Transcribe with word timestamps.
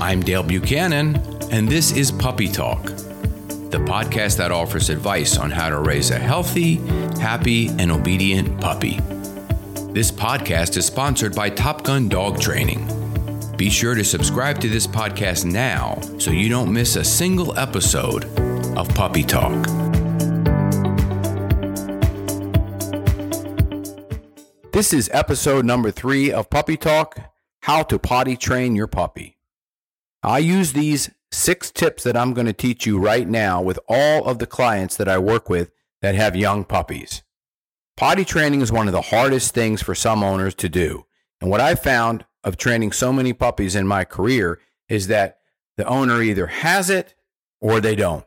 I'm 0.00 0.22
Dale 0.22 0.42
Buchanan, 0.42 1.16
and 1.52 1.68
this 1.68 1.92
is 1.92 2.10
Puppy 2.10 2.48
Talk, 2.48 2.82
the 2.84 3.84
podcast 3.86 4.38
that 4.38 4.50
offers 4.50 4.88
advice 4.88 5.36
on 5.36 5.50
how 5.50 5.68
to 5.68 5.78
raise 5.78 6.10
a 6.10 6.18
healthy, 6.18 6.76
happy, 7.20 7.68
and 7.68 7.92
obedient 7.92 8.58
puppy. 8.62 8.98
This 9.92 10.10
podcast 10.10 10.78
is 10.78 10.86
sponsored 10.86 11.36
by 11.36 11.50
Top 11.50 11.82
Gun 11.82 12.08
Dog 12.08 12.40
Training. 12.40 12.86
Be 13.58 13.68
sure 13.68 13.94
to 13.94 14.02
subscribe 14.02 14.58
to 14.60 14.70
this 14.70 14.86
podcast 14.86 15.44
now 15.44 16.00
so 16.18 16.30
you 16.30 16.48
don't 16.48 16.72
miss 16.72 16.96
a 16.96 17.04
single 17.04 17.56
episode 17.58 18.24
of 18.78 18.88
Puppy 18.94 19.22
Talk. 19.22 19.66
This 24.72 24.94
is 24.94 25.10
episode 25.12 25.66
number 25.66 25.90
three 25.90 26.32
of 26.32 26.48
Puppy 26.48 26.78
Talk 26.78 27.18
How 27.60 27.82
to 27.82 27.98
Potty 27.98 28.38
Train 28.38 28.74
Your 28.74 28.86
Puppy. 28.86 29.36
I 30.22 30.38
use 30.38 30.72
these 30.72 31.10
six 31.32 31.70
tips 31.70 32.02
that 32.02 32.16
I'm 32.16 32.34
going 32.34 32.46
to 32.46 32.52
teach 32.52 32.86
you 32.86 32.98
right 32.98 33.26
now 33.26 33.62
with 33.62 33.78
all 33.88 34.24
of 34.26 34.38
the 34.38 34.46
clients 34.46 34.96
that 34.96 35.08
I 35.08 35.18
work 35.18 35.48
with 35.48 35.70
that 36.02 36.14
have 36.14 36.36
young 36.36 36.64
puppies. 36.64 37.22
Potty 37.96 38.24
training 38.24 38.60
is 38.60 38.72
one 38.72 38.86
of 38.86 38.92
the 38.92 39.02
hardest 39.02 39.54
things 39.54 39.82
for 39.82 39.94
some 39.94 40.22
owners 40.22 40.54
to 40.56 40.68
do. 40.68 41.06
And 41.40 41.50
what 41.50 41.60
I 41.60 41.74
found 41.74 42.24
of 42.44 42.56
training 42.56 42.92
so 42.92 43.12
many 43.12 43.32
puppies 43.32 43.74
in 43.74 43.86
my 43.86 44.04
career 44.04 44.60
is 44.88 45.06
that 45.06 45.38
the 45.76 45.86
owner 45.86 46.22
either 46.22 46.46
has 46.46 46.90
it 46.90 47.14
or 47.60 47.80
they 47.80 47.94
don't. 47.94 48.26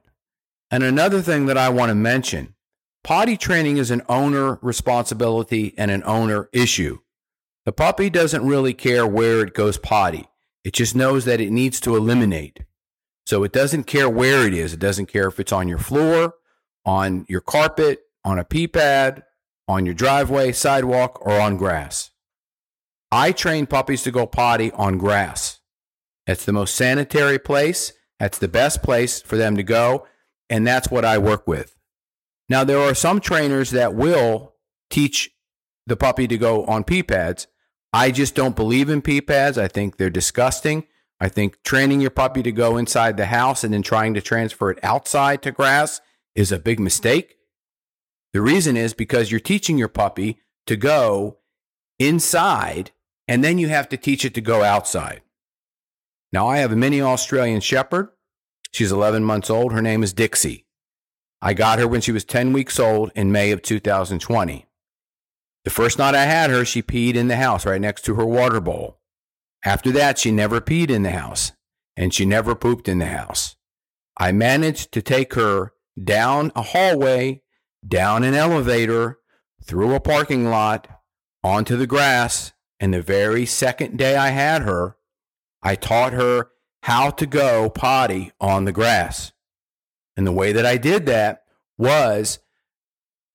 And 0.72 0.84
another 0.84 1.22
thing 1.22 1.46
that 1.48 1.58
I 1.58 1.70
want 1.70 1.90
to 1.90 1.96
mention 1.96 2.56
potty 3.04 3.38
training 3.38 3.78
is 3.78 3.92
an 3.92 4.02
owner 4.08 4.58
responsibility 4.62 5.74
and 5.78 5.92
an 5.92 6.04
owner 6.06 6.50
issue. 6.54 7.00
The 7.66 7.74
puppy 7.74 8.10
doesn't 8.10 8.46
really 8.46 8.74
care 8.74 9.06
where 9.06 9.42
it 9.42 9.54
goes 9.54 9.78
potty. 9.78 10.28
It 10.64 10.74
just 10.74 10.96
knows 10.96 11.26
that 11.26 11.42
it 11.42 11.52
needs 11.52 11.80
to 11.82 11.96
eliminate. 11.96 12.62
So 13.26 13.44
it 13.44 13.54
doesn't 13.54 13.86
care 13.86 14.10
where 14.10 14.48
it 14.48 14.54
is. 14.54 14.74
It 14.74 14.80
doesn't 14.80 15.08
care 15.08 15.28
if 15.28 15.40
it's 15.40 15.52
on 15.52 15.68
your 15.68 15.78
floor, 15.78 16.36
on 16.86 17.26
your 17.30 17.42
carpet, 17.42 18.02
on 18.24 18.40
a 18.40 18.44
pee 18.44 18.68
pad, 18.68 19.24
on 19.68 19.86
your 19.86 19.96
driveway, 19.96 20.52
sidewalk, 20.52 21.26
or 21.26 21.40
on 21.40 21.58
grass. 21.58 22.12
I 23.12 23.32
train 23.32 23.66
puppies 23.66 24.04
to 24.04 24.12
go 24.12 24.26
potty 24.26 24.72
on 24.72 24.98
grass. 24.98 25.60
That's 26.26 26.46
the 26.46 26.54
most 26.54 26.76
sanitary 26.76 27.40
place. 27.40 27.94
That's 28.20 28.38
the 28.38 28.48
best 28.48 28.82
place 28.82 29.22
for 29.22 29.38
them 29.38 29.56
to 29.58 29.64
go. 29.64 30.08
And 30.50 30.66
that's 30.66 30.90
what 30.90 31.06
I 31.06 31.18
work 31.18 31.48
with. 31.48 31.76
Now, 32.50 32.64
there 32.64 32.80
are 32.80 32.94
some 32.94 33.20
trainers 33.20 33.72
that 33.72 33.96
will 33.96 34.56
teach 34.90 35.32
the 35.86 35.96
puppy 35.96 36.28
to 36.28 36.38
go 36.38 36.66
on 36.66 36.84
pee 36.84 37.04
pads, 37.04 37.48
I 37.94 38.10
just 38.10 38.34
don't 38.34 38.56
believe 38.56 38.90
in 38.90 39.04
pee 39.04 39.22
pads. 39.22 39.58
I 39.58 39.68
think 39.68 39.98
they're 39.98 40.10
disgusting. 40.10 40.86
I 41.20 41.30
think 41.30 41.62
training 41.64 42.02
your 42.02 42.10
puppy 42.10 42.42
to 42.44 42.52
go 42.52 42.76
inside 42.76 43.16
the 43.16 43.28
house 43.28 43.64
and 43.64 43.74
then 43.74 43.84
trying 43.84 44.16
to 44.16 44.22
transfer 44.22 44.72
it 44.72 44.80
outside 44.84 45.44
to 45.44 45.52
grass 45.52 46.02
is 46.36 46.52
a 46.52 46.60
big 46.60 46.80
mistake. 46.80 47.36
The 48.34 48.42
reason 48.42 48.76
is 48.76 48.96
because 48.96 49.30
you're 49.30 49.40
teaching 49.40 49.78
your 49.78 49.88
puppy 49.88 50.40
to 50.66 50.76
go 50.76 51.38
inside 52.00 52.92
and 53.28 53.44
then 53.44 53.60
you 53.60 53.70
have 53.70 53.88
to 53.90 53.98
teach 53.98 54.26
it 54.26 54.34
to 54.34 54.42
go 54.42 54.64
outside. 54.64 55.22
Now, 56.32 56.48
I 56.48 56.58
have 56.58 56.72
a 56.72 56.76
mini 56.76 57.00
Australian 57.00 57.62
Shepherd. 57.62 58.10
She's 58.72 58.92
11 58.92 59.24
months 59.24 59.52
old. 59.52 59.72
Her 59.72 59.84
name 59.84 60.02
is 60.02 60.14
Dixie. 60.14 60.66
I 61.44 61.54
got 61.54 61.78
her 61.78 61.88
when 61.88 62.02
she 62.02 62.12
was 62.12 62.26
10 62.26 62.54
weeks 62.54 62.80
old 62.80 63.12
in 63.14 63.32
May 63.32 63.52
of 63.52 63.62
2020. 63.62 64.66
The 65.64 65.70
first 65.70 65.98
night 65.98 66.16
I 66.16 66.26
had 66.26 66.50
her, 66.50 66.66
she 66.66 66.82
peed 66.82 67.16
in 67.16 67.30
the 67.30 67.38
house 67.38 67.66
right 67.66 67.80
next 67.80 68.04
to 68.06 68.16
her 68.16 68.26
water 68.26 68.60
bowl. 68.60 69.00
After 69.64 69.92
that, 69.92 70.20
she 70.20 70.32
never 70.32 70.60
peed 70.60 70.90
in 70.90 71.04
the 71.04 71.12
house 71.12 71.54
and 71.96 72.14
she 72.14 72.26
never 72.26 72.56
pooped 72.56 72.90
in 72.90 73.00
the 73.00 73.06
house. 73.06 73.56
I 74.18 74.32
managed 74.32 74.92
to 74.92 75.02
take 75.02 75.34
her 75.36 75.74
down 76.02 76.52
a 76.56 76.62
hallway, 76.62 77.44
down 77.88 78.24
an 78.24 78.34
elevator, 78.34 79.20
through 79.64 79.94
a 79.96 80.00
parking 80.00 80.50
lot, 80.50 80.88
onto 81.44 81.78
the 81.78 81.88
grass. 81.88 82.52
And 82.80 82.94
the 82.94 83.02
very 83.02 83.46
second 83.46 83.98
day 83.98 84.18
I 84.18 84.30
had 84.30 84.64
her, 84.64 84.98
I 85.62 85.76
taught 85.76 86.14
her 86.14 86.50
how 86.82 87.12
to 87.12 87.26
go 87.26 87.70
potty 87.70 88.34
on 88.42 88.66
the 88.66 88.74
grass. 88.74 89.32
And 90.18 90.28
the 90.28 90.34
way 90.34 90.52
that 90.52 90.66
I 90.66 90.78
did 90.78 91.06
that 91.06 91.44
was 91.78 92.40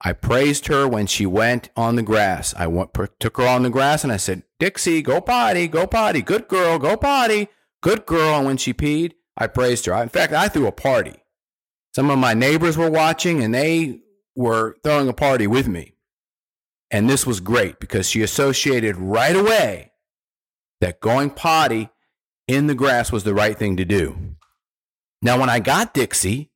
I 0.01 0.13
praised 0.13 0.69
her 0.69 0.87
when 0.87 1.07
she 1.07 1.27
went 1.27 1.71
on 1.77 1.97
the 1.97 2.03
grass. 2.03 2.55
I 2.57 2.69
went, 2.69 2.91
took 3.19 3.37
her 3.37 3.47
on 3.47 3.65
the 3.65 3.71
grass 3.71 4.05
and 4.05 4.13
I 4.13 4.17
said, 4.17 4.45
Dixie, 4.61 5.03
go 5.03 5.21
potty, 5.21 5.67
go 5.67 5.87
potty. 5.87 6.23
Good 6.23 6.47
girl, 6.47 6.79
go 6.79 6.97
potty. 6.97 7.49
Good 7.83 8.07
girl. 8.07 8.37
And 8.37 8.47
when 8.47 8.57
she 8.57 8.73
peed, 8.73 9.15
I 9.37 9.49
praised 9.49 9.87
her. 9.87 9.95
In 9.95 10.09
fact, 10.09 10.33
I 10.33 10.49
threw 10.49 10.67
a 10.67 10.73
party. 10.73 11.17
Some 11.95 12.11
of 12.11 12.19
my 12.19 12.35
neighbors 12.35 12.77
were 12.77 12.91
watching 12.91 13.43
and 13.43 13.53
they 13.53 14.01
were 14.37 14.77
throwing 14.85 15.09
a 15.09 15.13
party 15.13 15.47
with 15.47 15.67
me. 15.67 15.95
And 16.91 17.11
this 17.11 17.27
was 17.27 17.41
great 17.41 17.81
because 17.81 18.09
she 18.09 18.23
associated 18.23 18.97
right 18.97 19.35
away 19.35 19.93
that 20.81 21.01
going 21.01 21.31
potty 21.31 21.91
in 22.47 22.67
the 22.67 22.75
grass 22.75 23.11
was 23.11 23.25
the 23.25 23.35
right 23.35 23.59
thing 23.59 23.77
to 23.77 23.85
do. 23.85 24.37
Now, 25.21 25.39
when 25.41 25.51
I 25.51 25.59
got 25.59 25.93
Dixie, 25.93 26.53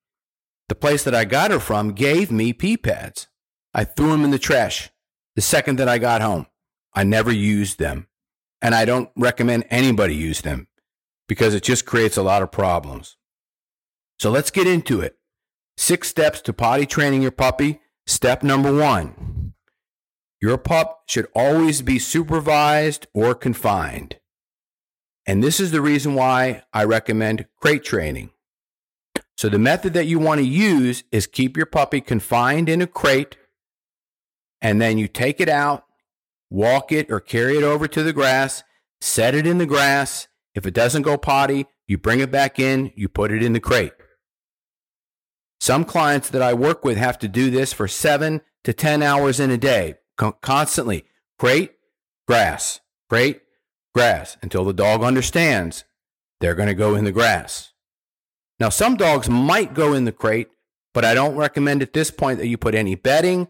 the 0.69 0.75
place 0.77 1.03
that 1.05 1.15
I 1.15 1.25
got 1.25 1.51
her 1.51 1.59
from 1.59 1.93
gave 1.93 2.31
me 2.31 2.53
pee 2.53 2.77
pads. 2.77 3.27
I 3.75 3.85
threw 3.85 4.11
them 4.11 4.25
in 4.25 4.31
the 4.31 4.39
trash 4.39 4.91
the 5.35 5.43
second 5.43 5.79
that 5.79 5.89
I 5.89 5.99
got 5.99 6.21
home. 6.21 6.47
I 6.95 7.05
never 7.05 7.33
used 7.33 7.79
them. 7.79 8.07
And 8.61 8.75
I 8.75 8.85
don't 8.85 9.11
recommend 9.17 9.65
anybody 9.71 10.15
use 10.15 10.43
them 10.43 10.69
because 11.27 11.55
it 11.55 11.63
just 11.63 11.87
creates 11.87 12.17
a 12.17 12.23
lot 12.23 12.43
of 12.43 12.53
problems. 12.53 13.17
So 14.19 14.31
let's 14.31 14.51
get 14.51 14.67
into 14.69 15.01
it. 15.01 15.17
Six 15.77 16.09
steps 16.09 16.41
to 16.43 16.53
potty 16.53 16.87
training 16.87 17.23
your 17.23 17.33
puppy. 17.33 17.81
Step 18.07 18.43
number 18.43 18.73
one 18.75 19.55
your 20.41 20.59
pup 20.59 21.05
should 21.07 21.29
always 21.37 21.83
be 21.83 22.01
supervised 22.01 23.07
or 23.15 23.33
confined. 23.33 24.17
And 25.25 25.43
this 25.43 25.61
is 25.61 25.71
the 25.71 25.81
reason 25.81 26.15
why 26.15 26.65
I 26.73 26.83
recommend 26.83 27.47
crate 27.61 27.85
training. 27.85 28.31
So, 29.37 29.49
the 29.49 29.61
method 29.61 29.93
that 29.95 30.07
you 30.07 30.19
want 30.19 30.41
to 30.41 30.47
use 30.47 31.05
is 31.13 31.29
keep 31.29 31.57
your 31.57 31.67
puppy 31.67 32.01
confined 32.01 32.69
in 32.69 32.83
a 32.83 32.89
crate 32.89 33.37
and 34.63 34.81
then 34.81 34.97
you 34.97 35.09
take 35.09 35.41
it 35.41 35.49
out, 35.49 35.85
walk 36.49 36.93
it 36.93 37.11
or 37.11 37.21
carry 37.21 37.59
it 37.59 37.65
over 37.65 37.87
to 37.89 38.03
the 38.03 38.13
grass, 38.13 38.63
set 39.01 39.35
it 39.35 39.47
in 39.47 39.59
the 39.59 39.67
grass. 39.67 40.29
If 40.55 40.67
it 40.67 40.73
doesn't 40.73 41.03
go 41.03 41.19
potty, 41.19 41.67
you 41.87 41.99
bring 41.99 42.21
it 42.21 42.31
back 42.31 42.59
in, 42.59 42.93
you 42.95 43.09
put 43.09 43.33
it 43.33 43.43
in 43.43 43.53
the 43.53 43.61
crate. 43.61 43.93
Some 45.61 45.85
clients 45.85 46.31
that 46.31 46.43
I 46.43 46.55
work 46.55 46.85
with 46.85 46.97
have 46.97 47.19
to 47.19 47.29
do 47.29 47.51
this 47.51 47.73
for 47.73 47.87
seven 47.87 48.41
to 48.65 48.73
10 48.73 49.03
hours 49.03 49.41
in 49.41 49.51
a 49.51 49.59
day, 49.59 49.97
constantly. 50.17 51.05
Crate, 51.39 51.73
grass, 52.27 52.81
crate, 53.09 53.43
grass, 53.95 54.37
until 54.43 54.65
the 54.65 54.73
dog 54.73 55.03
understands 55.03 55.85
they're 56.41 56.55
going 56.55 56.69
to 56.69 56.75
go 56.75 56.95
in 56.95 57.05
the 57.05 57.13
grass. 57.13 57.73
Now, 58.59 58.69
some 58.69 58.97
dogs 58.97 59.29
might 59.29 59.75
go 59.75 59.93
in 59.93 60.05
the 60.05 60.13
crate, 60.13 60.49
but 60.95 61.05
I 61.05 61.15
don't 61.15 61.37
recommend 61.37 61.83
at 61.83 61.93
this 61.93 62.11
point 62.11 62.39
that 62.39 62.49
you 62.49 62.57
put 62.57 62.75
any 62.75 62.95
bedding, 62.95 63.49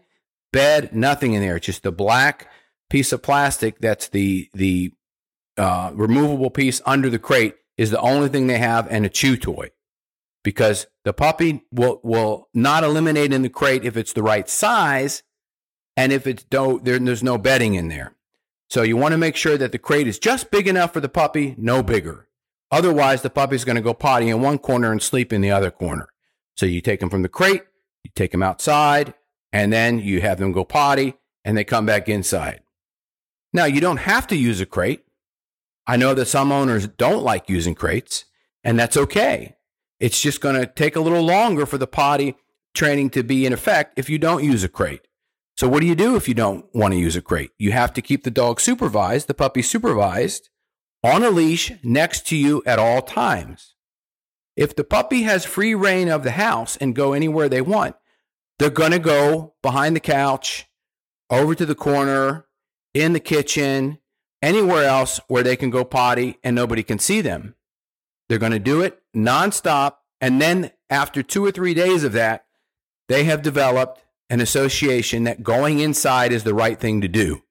bed, 0.53 0.95
nothing 0.95 1.33
in 1.33 1.41
there. 1.41 1.57
It's 1.57 1.65
just 1.65 1.85
a 1.85 1.91
black 1.91 2.47
piece 2.89 3.11
of 3.11 3.21
plastic 3.21 3.79
that's 3.79 4.07
the 4.07 4.49
the 4.53 4.93
uh, 5.57 5.91
removable 5.93 6.49
piece 6.49 6.81
under 6.85 7.09
the 7.09 7.19
crate 7.19 7.55
is 7.75 7.91
the 7.91 7.99
only 7.99 8.29
thing 8.29 8.47
they 8.47 8.59
have, 8.59 8.87
and 8.89 9.05
a 9.05 9.09
chew 9.09 9.35
toy. 9.35 9.71
Because 10.43 10.87
the 11.03 11.13
puppy 11.13 11.63
will 11.71 11.99
will 12.03 12.47
not 12.53 12.83
eliminate 12.85 13.33
in 13.33 13.41
the 13.41 13.49
crate 13.49 13.83
if 13.83 13.97
it's 13.97 14.13
the 14.13 14.23
right 14.23 14.47
size, 14.47 15.23
and 15.97 16.13
if 16.13 16.25
it's 16.25 16.43
do, 16.43 16.79
there, 16.81 16.99
there's 16.99 17.23
no 17.23 17.37
bedding 17.37 17.73
in 17.73 17.89
there. 17.89 18.15
So 18.69 18.81
you 18.81 18.97
want 18.97 19.11
to 19.11 19.17
make 19.17 19.35
sure 19.35 19.57
that 19.57 19.71
the 19.71 19.77
crate 19.77 20.07
is 20.07 20.19
just 20.19 20.51
big 20.51 20.67
enough 20.67 20.93
for 20.93 20.99
the 20.99 21.09
puppy, 21.09 21.55
no 21.57 21.83
bigger. 21.83 22.27
Otherwise, 22.71 23.21
the 23.21 23.29
puppy's 23.29 23.65
going 23.65 23.75
to 23.75 23.81
go 23.83 23.93
potty 23.93 24.29
in 24.29 24.41
one 24.41 24.57
corner 24.57 24.91
and 24.91 25.01
sleep 25.01 25.31
in 25.31 25.41
the 25.41 25.51
other 25.51 25.69
corner. 25.69 26.09
So 26.57 26.65
you 26.65 26.81
take 26.81 26.99
them 26.99 27.09
from 27.09 27.21
the 27.21 27.29
crate, 27.29 27.63
you 28.03 28.11
take 28.15 28.31
them 28.31 28.41
outside, 28.41 29.13
and 29.53 29.71
then 29.71 29.99
you 29.99 30.19
have 30.19 30.39
them 30.39 30.51
go 30.51 30.65
potty 30.65 31.13
and 31.45 31.55
they 31.55 31.63
come 31.63 31.85
back 31.85 32.09
inside. 32.09 32.61
Now, 33.53 33.65
you 33.65 33.79
don't 33.79 33.97
have 33.97 34.25
to 34.27 34.35
use 34.35 34.59
a 34.59 34.65
crate. 34.65 35.05
I 35.85 35.95
know 35.95 36.15
that 36.15 36.25
some 36.25 36.51
owners 36.51 36.87
don't 36.87 37.23
like 37.23 37.49
using 37.49 37.75
crates, 37.75 38.25
and 38.63 38.79
that's 38.79 38.97
okay. 38.97 39.55
It's 39.99 40.19
just 40.19 40.41
going 40.41 40.55
to 40.55 40.65
take 40.65 40.95
a 40.95 41.01
little 41.01 41.21
longer 41.21 41.65
for 41.67 41.77
the 41.77 41.87
potty 41.87 42.35
training 42.73 43.11
to 43.11 43.23
be 43.23 43.45
in 43.45 43.53
effect 43.53 43.93
if 43.97 44.09
you 44.09 44.17
don't 44.17 44.43
use 44.43 44.63
a 44.63 44.69
crate. 44.69 45.07
So, 45.55 45.69
what 45.69 45.81
do 45.81 45.85
you 45.85 45.93
do 45.93 46.15
if 46.15 46.27
you 46.27 46.33
don't 46.33 46.65
want 46.73 46.93
to 46.93 46.99
use 46.99 47.15
a 47.15 47.21
crate? 47.21 47.51
You 47.59 47.73
have 47.73 47.93
to 47.93 48.01
keep 48.01 48.23
the 48.23 48.31
dog 48.31 48.59
supervised, 48.59 49.27
the 49.27 49.35
puppy 49.35 49.61
supervised, 49.61 50.49
on 51.03 51.23
a 51.23 51.29
leash 51.29 51.71
next 51.83 52.25
to 52.27 52.35
you 52.35 52.63
at 52.65 52.79
all 52.79 53.03
times. 53.03 53.75
If 54.55 54.75
the 54.75 54.83
puppy 54.83 55.23
has 55.23 55.45
free 55.45 55.75
reign 55.75 56.09
of 56.09 56.23
the 56.23 56.31
house 56.31 56.75
and 56.77 56.95
go 56.95 57.13
anywhere 57.13 57.49
they 57.49 57.61
want, 57.61 57.95
they're 58.59 58.69
going 58.69 58.91
to 58.91 58.99
go 58.99 59.55
behind 59.61 59.95
the 59.95 60.01
couch, 60.01 60.67
over 61.29 61.55
to 61.55 61.65
the 61.65 61.75
corner, 61.75 62.45
in 62.93 63.13
the 63.13 63.19
kitchen, 63.19 63.97
anywhere 64.41 64.85
else 64.85 65.19
where 65.27 65.43
they 65.43 65.55
can 65.55 65.69
go 65.69 65.83
potty 65.83 66.37
and 66.43 66.55
nobody 66.55 66.83
can 66.83 66.99
see 66.99 67.21
them. 67.21 67.55
They're 68.29 68.37
going 68.37 68.51
to 68.51 68.59
do 68.59 68.81
it 68.81 69.01
nonstop. 69.15 69.95
And 70.21 70.41
then 70.41 70.71
after 70.89 71.23
two 71.23 71.43
or 71.43 71.51
three 71.51 71.73
days 71.73 72.03
of 72.03 72.13
that, 72.13 72.45
they 73.09 73.23
have 73.25 73.41
developed 73.41 74.01
an 74.29 74.39
association 74.39 75.23
that 75.25 75.43
going 75.43 75.79
inside 75.79 76.31
is 76.31 76.43
the 76.43 76.53
right 76.53 76.79
thing 76.79 77.01
to 77.01 77.07
do. 77.07 77.43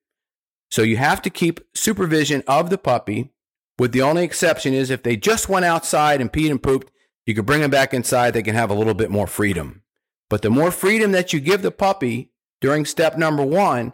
So 0.70 0.82
you 0.82 0.96
have 0.96 1.20
to 1.22 1.30
keep 1.30 1.60
supervision 1.74 2.42
of 2.46 2.70
the 2.70 2.78
puppy, 2.78 3.30
with 3.78 3.92
the 3.92 4.02
only 4.02 4.24
exception 4.24 4.72
is 4.74 4.90
if 4.90 5.02
they 5.02 5.16
just 5.16 5.48
went 5.48 5.64
outside 5.64 6.20
and 6.20 6.32
peed 6.32 6.50
and 6.50 6.62
pooped, 6.62 6.90
you 7.26 7.34
can 7.34 7.44
bring 7.44 7.60
them 7.60 7.70
back 7.70 7.92
inside. 7.92 8.32
They 8.32 8.42
can 8.42 8.54
have 8.54 8.70
a 8.70 8.74
little 8.74 8.94
bit 8.94 9.10
more 9.10 9.26
freedom. 9.26 9.81
But 10.32 10.40
the 10.40 10.48
more 10.48 10.70
freedom 10.70 11.12
that 11.12 11.34
you 11.34 11.40
give 11.40 11.60
the 11.60 11.70
puppy 11.70 12.30
during 12.62 12.86
step 12.86 13.18
number 13.18 13.44
one, 13.44 13.92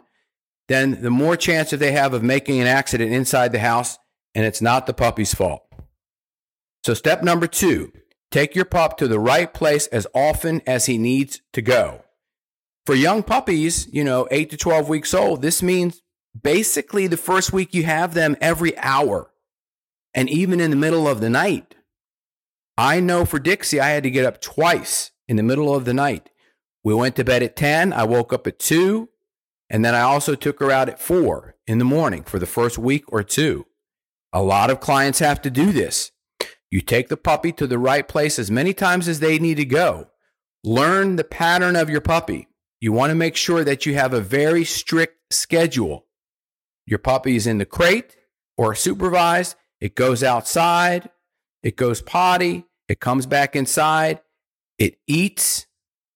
then 0.69 1.01
the 1.01 1.09
more 1.09 1.35
chance 1.35 1.69
that 1.71 1.81
they 1.81 1.91
have 1.91 2.13
of 2.13 2.23
making 2.23 2.61
an 2.61 2.65
accident 2.65 3.11
inside 3.11 3.51
the 3.51 3.59
house, 3.59 3.99
and 4.33 4.45
it's 4.45 4.61
not 4.61 4.87
the 4.87 4.93
puppy's 4.93 5.33
fault. 5.33 5.63
So, 6.85 6.93
step 6.93 7.23
number 7.23 7.45
two 7.45 7.91
take 8.31 8.55
your 8.55 8.63
pup 8.63 8.95
to 8.99 9.07
the 9.09 9.19
right 9.19 9.53
place 9.53 9.87
as 9.87 10.07
often 10.13 10.61
as 10.65 10.85
he 10.85 10.97
needs 10.97 11.41
to 11.51 11.61
go. 11.61 12.05
For 12.85 12.95
young 12.95 13.21
puppies, 13.21 13.89
you 13.91 14.05
know, 14.05 14.25
8 14.31 14.49
to 14.51 14.55
12 14.55 14.87
weeks 14.87 15.13
old, 15.13 15.41
this 15.41 15.61
means 15.61 16.01
basically 16.41 17.07
the 17.07 17.17
first 17.17 17.51
week 17.51 17.73
you 17.73 17.83
have 17.83 18.13
them 18.13 18.37
every 18.39 18.77
hour 18.77 19.29
and 20.13 20.29
even 20.29 20.61
in 20.61 20.69
the 20.69 20.77
middle 20.77 21.05
of 21.05 21.19
the 21.19 21.29
night. 21.29 21.75
I 22.77 23.01
know 23.01 23.25
for 23.25 23.39
Dixie, 23.39 23.81
I 23.81 23.89
had 23.89 24.03
to 24.03 24.09
get 24.09 24.25
up 24.25 24.39
twice 24.39 25.11
in 25.29 25.37
the 25.37 25.43
middle 25.43 25.73
of 25.73 25.85
the 25.85 25.93
night. 25.93 26.31
We 26.83 26.93
went 26.93 27.15
to 27.17 27.23
bed 27.23 27.43
at 27.43 27.55
10, 27.55 27.93
I 27.93 28.03
woke 28.03 28.33
up 28.33 28.47
at 28.47 28.57
2, 28.57 29.07
and 29.69 29.85
then 29.85 29.93
I 29.93 30.01
also 30.01 30.33
took 30.33 30.59
her 30.59 30.71
out 30.71 30.89
at 30.89 30.99
4 30.99 31.55
in 31.67 31.77
the 31.77 31.85
morning 31.85 32.23
for 32.23 32.39
the 32.39 32.47
first 32.47 32.79
week 32.79 33.05
or 33.07 33.23
two. 33.23 33.67
A 34.33 34.41
lot 34.41 34.71
of 34.71 34.79
clients 34.79 35.19
have 35.19 35.41
to 35.43 35.51
do 35.51 35.71
this. 35.71 36.11
You 36.71 36.81
take 36.81 37.09
the 37.09 37.17
puppy 37.17 37.51
to 37.53 37.67
the 37.67 37.77
right 37.77 38.07
place 38.07 38.39
as 38.39 38.49
many 38.49 38.73
times 38.73 39.07
as 39.07 39.19
they 39.19 39.37
need 39.37 39.57
to 39.57 39.65
go. 39.65 40.07
Learn 40.63 41.15
the 41.15 41.23
pattern 41.23 41.75
of 41.75 41.89
your 41.89 42.01
puppy. 42.01 42.47
You 42.81 42.91
want 42.91 43.11
to 43.11 43.15
make 43.15 43.35
sure 43.35 43.63
that 43.63 43.85
you 43.85 43.93
have 43.95 44.13
a 44.13 44.21
very 44.21 44.65
strict 44.65 45.31
schedule. 45.31 46.05
Your 46.87 46.99
puppy 46.99 47.35
is 47.35 47.45
in 47.45 47.59
the 47.59 47.65
crate 47.65 48.17
or 48.57 48.73
supervised. 48.73 49.55
It 49.79 49.95
goes 49.95 50.23
outside. 50.23 51.11
It 51.61 51.75
goes 51.75 52.01
potty. 52.01 52.65
It 52.87 52.99
comes 52.99 53.27
back 53.27 53.55
inside. 53.55 54.21
It 54.79 54.97
eats 55.05 55.67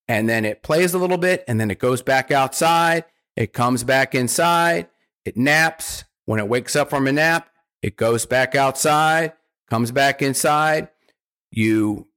and 0.07 0.27
then 0.27 0.45
it 0.45 0.63
plays 0.63 0.95
a 0.95 0.98
little 0.98 1.19
bit 1.19 1.44
and 1.48 1.60
then 1.60 1.69
it 1.69 1.77
goes 1.77 2.01
back 2.01 2.31
outside. 2.31 3.06
It 3.36 3.54
comes 3.54 3.83
back 3.83 4.15
inside. 4.15 4.88
It 5.25 5.38
naps. 5.38 6.06
When 6.25 6.39
it 6.39 6.48
wakes 6.48 6.75
up 6.75 6.89
from 6.89 7.06
a 7.06 7.12
nap, 7.12 7.50
it 7.81 7.98
goes 7.98 8.25
back 8.25 8.56
outside 8.56 9.33
comes 9.74 9.92
back 9.92 10.21
inside, 10.21 10.89
you 11.50 12.07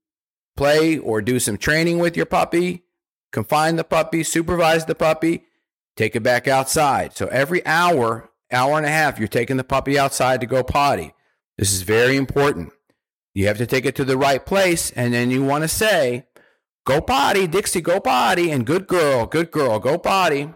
play 0.59 0.99
or 0.99 1.23
do 1.23 1.39
some 1.39 1.57
training 1.57 1.99
with 1.99 2.15
your 2.15 2.27
puppy, 2.27 2.83
confine 3.33 3.77
the 3.77 3.85
puppy, 3.85 4.23
supervise 4.23 4.85
the 4.85 4.95
puppy, 4.95 5.45
take 5.97 6.15
it 6.15 6.23
back 6.23 6.47
outside. 6.47 7.17
So 7.17 7.29
every 7.29 7.65
hour, 7.65 8.31
hour 8.53 8.77
and 8.77 8.85
a 8.85 8.91
half, 8.91 9.19
you're 9.19 9.27
taking 9.27 9.57
the 9.57 9.65
puppy 9.65 9.99
outside 9.99 10.43
to 10.43 10.47
go 10.47 10.63
potty. 10.63 11.15
This 11.57 11.73
is 11.73 11.81
very 11.81 12.17
important. 12.17 12.73
You 13.33 13.47
have 13.47 13.57
to 13.57 13.67
take 13.67 13.87
it 13.87 13.97
to 13.97 14.05
the 14.05 14.19
right 14.19 14.45
place, 14.45 14.91
and 14.91 15.15
then 15.15 15.31
you 15.31 15.43
want 15.43 15.63
to 15.63 15.69
say, 15.69 16.27
Go 16.87 17.01
potty, 17.01 17.49
Dixie, 17.49 17.81
go 17.81 17.99
potty, 17.99 18.53
and 18.53 18.65
good 18.65 18.87
girl, 18.87 19.27
good 19.27 19.51
girl, 19.51 19.81
go 19.81 19.99
potty. 19.99 20.51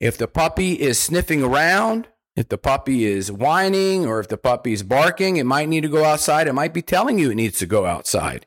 If 0.00 0.16
the 0.16 0.26
puppy 0.26 0.80
is 0.80 0.98
sniffing 0.98 1.42
around, 1.42 2.08
if 2.34 2.48
the 2.48 2.56
puppy 2.56 3.04
is 3.04 3.30
whining 3.30 4.06
or 4.06 4.18
if 4.18 4.28
the 4.28 4.38
puppy 4.38 4.72
is 4.72 4.82
barking, 4.82 5.36
it 5.36 5.44
might 5.44 5.68
need 5.68 5.82
to 5.82 5.88
go 5.88 6.06
outside. 6.06 6.48
It 6.48 6.54
might 6.54 6.72
be 6.72 6.80
telling 6.80 7.18
you 7.18 7.30
it 7.30 7.34
needs 7.34 7.58
to 7.58 7.66
go 7.66 7.84
outside. 7.84 8.46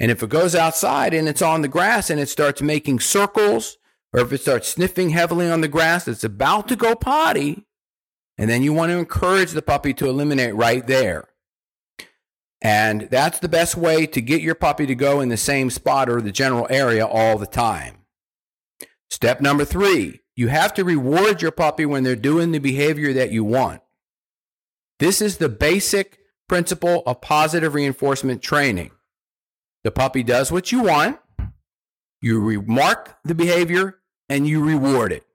And 0.00 0.10
if 0.10 0.22
it 0.22 0.30
goes 0.30 0.54
outside 0.54 1.12
and 1.12 1.28
it's 1.28 1.42
on 1.42 1.60
the 1.60 1.68
grass 1.68 2.08
and 2.08 2.18
it 2.18 2.30
starts 2.30 2.62
making 2.62 3.00
circles, 3.00 3.76
or 4.14 4.20
if 4.20 4.32
it 4.32 4.40
starts 4.40 4.68
sniffing 4.68 5.10
heavily 5.10 5.50
on 5.50 5.60
the 5.60 5.68
grass, 5.68 6.08
it's 6.08 6.24
about 6.24 6.68
to 6.68 6.76
go 6.76 6.94
potty. 6.94 7.66
And 8.38 8.48
then 8.48 8.62
you 8.62 8.72
want 8.72 8.92
to 8.92 8.98
encourage 8.98 9.50
the 9.50 9.60
puppy 9.60 9.92
to 9.92 10.08
eliminate 10.08 10.54
right 10.54 10.86
there. 10.86 11.28
And 12.62 13.08
that's 13.10 13.40
the 13.40 13.48
best 13.48 13.76
way 13.76 14.06
to 14.06 14.20
get 14.20 14.40
your 14.40 14.54
puppy 14.54 14.86
to 14.86 14.94
go 14.94 15.20
in 15.20 15.28
the 15.28 15.36
same 15.36 15.68
spot 15.68 16.08
or 16.08 16.22
the 16.22 16.30
general 16.30 16.68
area 16.70 17.04
all 17.04 17.36
the 17.36 17.46
time. 17.46 17.96
Step 19.10 19.40
number 19.40 19.64
three 19.64 20.20
you 20.34 20.48
have 20.48 20.72
to 20.74 20.84
reward 20.84 21.42
your 21.42 21.50
puppy 21.50 21.84
when 21.84 22.04
they're 22.04 22.16
doing 22.16 22.52
the 22.52 22.58
behavior 22.58 23.12
that 23.12 23.32
you 23.32 23.44
want. 23.44 23.82
This 24.98 25.20
is 25.20 25.36
the 25.36 25.50
basic 25.50 26.20
principle 26.48 27.02
of 27.04 27.20
positive 27.20 27.74
reinforcement 27.74 28.40
training. 28.40 28.92
The 29.84 29.90
puppy 29.90 30.22
does 30.22 30.50
what 30.50 30.72
you 30.72 30.84
want, 30.84 31.18
you 32.22 32.40
remark 32.40 33.18
the 33.24 33.34
behavior, 33.34 33.98
and 34.28 34.46
you 34.46 34.64
reward 34.64 35.12
it. 35.12 35.26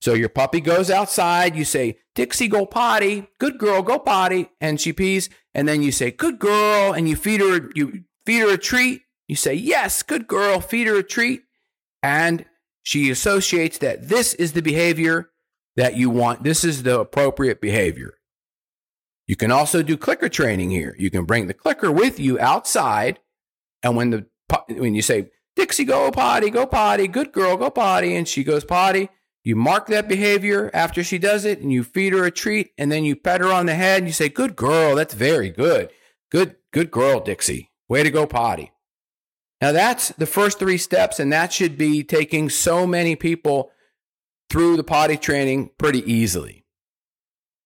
So 0.00 0.14
your 0.14 0.30
puppy 0.30 0.60
goes 0.60 0.90
outside, 0.90 1.54
you 1.54 1.64
say, 1.64 1.98
Dixie, 2.14 2.48
go 2.48 2.64
potty, 2.64 3.28
good 3.38 3.58
girl, 3.58 3.82
go 3.82 3.98
potty, 3.98 4.48
and 4.60 4.80
she 4.80 4.92
pees, 4.92 5.28
and 5.54 5.68
then 5.68 5.82
you 5.82 5.92
say, 5.92 6.10
good 6.10 6.38
girl, 6.38 6.92
and 6.92 7.08
you 7.08 7.16
feed 7.16 7.40
her, 7.40 7.70
you 7.74 8.04
feed 8.24 8.40
her 8.40 8.54
a 8.54 8.58
treat. 8.58 9.02
You 9.28 9.36
say, 9.36 9.54
yes, 9.54 10.02
good 10.02 10.26
girl, 10.26 10.60
feed 10.60 10.86
her 10.86 10.96
a 10.96 11.02
treat, 11.02 11.42
and 12.02 12.46
she 12.82 13.10
associates 13.10 13.78
that 13.78 14.08
this 14.08 14.34
is 14.34 14.52
the 14.52 14.62
behavior 14.62 15.30
that 15.76 15.96
you 15.96 16.10
want. 16.10 16.42
This 16.42 16.64
is 16.64 16.82
the 16.82 16.98
appropriate 16.98 17.60
behavior. 17.60 18.14
You 19.26 19.36
can 19.36 19.52
also 19.52 19.82
do 19.82 19.96
clicker 19.96 20.28
training 20.28 20.70
here. 20.70 20.96
You 20.98 21.10
can 21.10 21.24
bring 21.24 21.46
the 21.46 21.54
clicker 21.54 21.92
with 21.92 22.18
you 22.18 22.40
outside. 22.40 23.20
And 23.82 23.96
when 23.96 24.10
the 24.10 24.26
when 24.66 24.94
you 24.94 25.02
say, 25.02 25.30
Dixie, 25.54 25.84
go 25.84 26.10
potty, 26.10 26.50
go 26.50 26.66
potty, 26.66 27.06
good 27.06 27.30
girl, 27.30 27.56
go 27.56 27.70
potty, 27.70 28.16
and 28.16 28.26
she 28.26 28.42
goes 28.42 28.64
potty, 28.64 29.08
you 29.42 29.56
mark 29.56 29.86
that 29.86 30.08
behavior 30.08 30.70
after 30.74 31.02
she 31.02 31.18
does 31.18 31.44
it 31.44 31.60
and 31.60 31.72
you 31.72 31.82
feed 31.82 32.12
her 32.12 32.24
a 32.24 32.30
treat 32.30 32.72
and 32.76 32.92
then 32.92 33.04
you 33.04 33.16
pet 33.16 33.40
her 33.40 33.52
on 33.52 33.66
the 33.66 33.74
head 33.74 33.98
and 33.98 34.06
you 34.06 34.12
say, 34.12 34.28
Good 34.28 34.56
girl, 34.56 34.96
that's 34.96 35.14
very 35.14 35.50
good. 35.50 35.90
Good, 36.30 36.56
good 36.72 36.90
girl, 36.90 37.20
Dixie. 37.20 37.70
Way 37.88 38.02
to 38.02 38.10
go 38.10 38.26
potty. 38.26 38.72
Now, 39.60 39.72
that's 39.72 40.08
the 40.10 40.26
first 40.26 40.58
three 40.58 40.78
steps, 40.78 41.20
and 41.20 41.32
that 41.32 41.52
should 41.52 41.76
be 41.76 42.02
taking 42.02 42.48
so 42.48 42.86
many 42.86 43.14
people 43.14 43.70
through 44.48 44.76
the 44.76 44.84
potty 44.84 45.16
training 45.16 45.70
pretty 45.76 46.10
easily. 46.10 46.64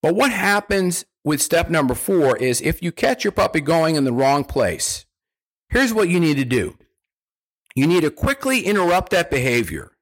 But 0.03 0.17
what 0.17 0.33
happens 0.33 1.05
with 1.25 1.41
step 1.41 1.71
number 1.71 1.95
four 1.95 2.37
is 2.37 2.61
if 2.61 2.83
you 2.83 2.91
catch 2.93 3.25
your 3.25 3.33
puppy 3.33 3.61
going 3.61 3.95
in 3.97 4.05
the 4.05 4.13
wrong 4.13 4.45
place, 4.45 5.07
here's 5.69 5.95
what 5.95 6.09
you 6.09 6.21
need 6.21 6.37
to 6.37 6.45
do 6.45 6.77
you 7.77 7.87
need 7.87 8.03
to 8.03 8.11
quickly 8.11 8.61
interrupt 8.61 9.11
that 9.11 9.31
behavior. 9.31 9.94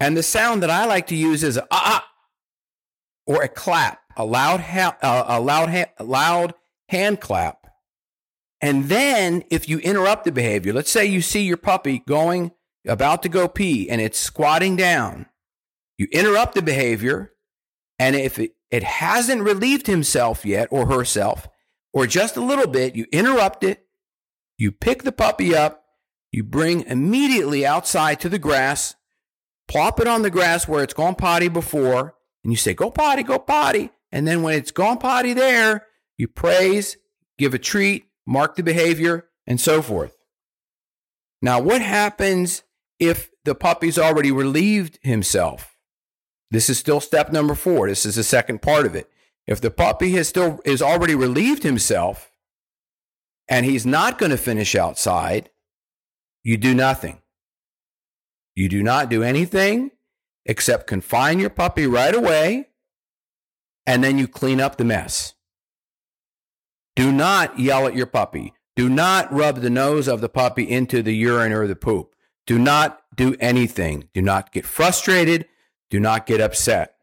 And 0.00 0.16
the 0.16 0.22
sound 0.22 0.62
that 0.62 0.70
I 0.70 0.86
like 0.86 1.06
to 1.08 1.16
use 1.16 1.42
is 1.42 1.56
a 1.56 1.66
ah, 1.70 2.06
or 3.26 3.42
a 3.42 3.48
clap, 3.48 4.00
a 4.16 4.24
loud, 4.24 4.60
ha- 4.60 4.96
uh, 5.02 5.24
a 5.26 5.40
loud, 5.40 5.70
ha- 5.70 5.92
loud 6.04 6.54
hand 6.88 7.20
clap 7.20 7.64
and 8.64 8.84
then 8.84 9.44
if 9.50 9.68
you 9.68 9.78
interrupt 9.80 10.24
the 10.24 10.32
behavior, 10.32 10.72
let's 10.72 10.90
say 10.90 11.04
you 11.04 11.20
see 11.20 11.42
your 11.42 11.58
puppy 11.58 11.98
going, 11.98 12.52
about 12.88 13.22
to 13.22 13.28
go 13.28 13.46
pee, 13.46 13.90
and 13.90 14.00
it's 14.00 14.18
squatting 14.18 14.74
down, 14.74 15.26
you 15.98 16.08
interrupt 16.12 16.54
the 16.54 16.62
behavior. 16.62 17.32
And 17.98 18.16
if 18.16 18.38
it, 18.38 18.52
it 18.70 18.82
hasn't 18.82 19.42
relieved 19.42 19.86
himself 19.86 20.46
yet 20.46 20.68
or 20.70 20.86
herself, 20.86 21.46
or 21.92 22.06
just 22.06 22.38
a 22.38 22.40
little 22.40 22.66
bit, 22.66 22.96
you 22.96 23.04
interrupt 23.12 23.64
it, 23.64 23.84
you 24.56 24.72
pick 24.72 25.02
the 25.02 25.12
puppy 25.12 25.54
up, 25.54 25.84
you 26.32 26.42
bring 26.42 26.86
immediately 26.86 27.66
outside 27.66 28.18
to 28.20 28.30
the 28.30 28.38
grass, 28.38 28.94
plop 29.68 30.00
it 30.00 30.06
on 30.06 30.22
the 30.22 30.30
grass 30.30 30.68
where 30.68 30.82
it's 30.82 30.94
gone 30.94 31.14
potty 31.14 31.48
before, 31.48 32.14
and 32.42 32.52
you 32.52 32.56
say, 32.56 32.74
Go 32.74 32.90
potty, 32.90 33.22
go 33.22 33.38
potty. 33.38 33.90
And 34.12 34.28
then 34.28 34.42
when 34.42 34.56
it's 34.56 34.70
gone 34.70 34.98
potty 34.98 35.32
there, 35.32 35.86
you 36.16 36.28
praise, 36.28 36.96
give 37.36 37.54
a 37.54 37.58
treat, 37.58 38.06
mark 38.26 38.54
the 38.56 38.62
behavior, 38.62 39.28
and 39.46 39.60
so 39.60 39.82
forth. 39.82 40.16
Now, 41.42 41.60
what 41.60 41.82
happens 41.82 42.62
if 42.98 43.30
the 43.44 43.54
puppy's 43.54 43.98
already 43.98 44.30
relieved 44.30 44.98
himself? 45.02 45.76
This 46.50 46.70
is 46.70 46.78
still 46.78 47.00
step 47.00 47.32
number 47.32 47.54
four. 47.54 47.88
This 47.88 48.06
is 48.06 48.14
the 48.14 48.22
second 48.22 48.62
part 48.62 48.86
of 48.86 48.94
it. 48.94 49.10
If 49.46 49.60
the 49.60 49.70
puppy 49.70 50.12
has 50.12 50.28
still 50.28 50.60
is 50.64 50.80
already 50.80 51.14
relieved 51.14 51.64
himself 51.64 52.30
and 53.48 53.66
he's 53.66 53.84
not 53.84 54.18
going 54.18 54.30
to 54.30 54.38
finish 54.38 54.74
outside, 54.74 55.50
you 56.42 56.56
do 56.56 56.74
nothing. 56.74 57.18
You 58.54 58.68
do 58.68 58.82
not 58.82 59.08
do 59.08 59.22
anything 59.22 59.90
except 60.46 60.86
confine 60.86 61.38
your 61.40 61.50
puppy 61.50 61.86
right 61.86 62.14
away 62.14 62.68
and 63.86 64.02
then 64.02 64.18
you 64.18 64.28
clean 64.28 64.60
up 64.60 64.76
the 64.76 64.84
mess. 64.84 65.34
Do 66.96 67.10
not 67.10 67.58
yell 67.58 67.86
at 67.86 67.96
your 67.96 68.06
puppy. 68.06 68.54
Do 68.76 68.88
not 68.88 69.32
rub 69.32 69.60
the 69.60 69.70
nose 69.70 70.08
of 70.08 70.20
the 70.20 70.28
puppy 70.28 70.68
into 70.68 71.02
the 71.02 71.14
urine 71.14 71.52
or 71.52 71.66
the 71.66 71.76
poop. 71.76 72.14
Do 72.46 72.58
not 72.58 73.02
do 73.14 73.36
anything. 73.40 74.08
Do 74.12 74.22
not 74.22 74.52
get 74.52 74.66
frustrated. 74.66 75.46
Do 75.90 76.00
not 76.00 76.26
get 76.26 76.40
upset. 76.40 76.94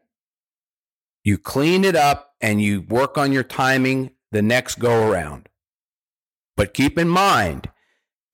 You 1.24 1.38
clean 1.38 1.84
it 1.84 1.96
up 1.96 2.34
and 2.40 2.60
you 2.60 2.82
work 2.82 3.16
on 3.16 3.32
your 3.32 3.44
timing 3.44 4.10
the 4.32 4.42
next 4.42 4.78
go 4.78 5.08
around. 5.08 5.48
But 6.56 6.74
keep 6.74 6.98
in 6.98 7.08
mind, 7.08 7.70